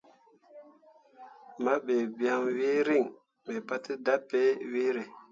[1.63, 3.03] Mahɓe biaŋ wee reŋ
[3.45, 5.03] mi pate dapii weere.